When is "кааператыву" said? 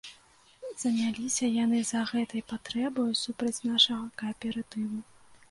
4.25-4.95